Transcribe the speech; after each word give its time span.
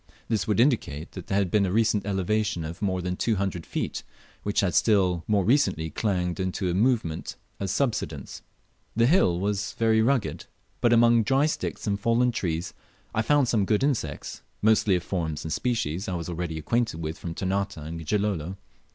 This 0.29 0.47
would 0.47 0.59
indicate 0.59 1.11
flat 1.13 1.27
there 1.27 1.37
had 1.37 1.51
been 1.51 1.63
a 1.63 1.71
recent 1.71 2.07
elevation 2.07 2.65
of 2.65 2.81
more 2.81 3.03
than 3.03 3.15
two 3.15 3.35
hundred 3.35 3.67
feet, 3.67 4.01
which 4.41 4.61
had 4.61 4.73
still 4.73 5.23
more 5.27 5.45
recently 5.45 5.91
clanged 5.91 6.39
into 6.39 6.71
a 6.71 6.73
movement 6.73 7.35
of 7.59 7.69
subsidence. 7.69 8.41
The 8.95 9.05
hill 9.05 9.39
was 9.39 9.73
very 9.73 10.01
rugged, 10.01 10.47
but 10.81 10.91
among 10.91 11.21
dry 11.21 11.45
sticks 11.45 11.85
and 11.85 11.99
fallen 11.99 12.31
trees 12.31 12.73
I 13.13 13.21
found 13.21 13.47
some 13.47 13.63
good 13.63 13.83
insects, 13.83 14.41
mostly 14.63 14.95
of 14.95 15.03
forms 15.03 15.43
and 15.43 15.53
species 15.53 16.07
I 16.07 16.15
was 16.15 16.29
already 16.29 16.57
acquainted 16.57 16.99
with 16.99 17.19
from 17.19 17.35
Ternate 17.35 17.77
and 17.77 18.03
Gilolo. 18.03 18.57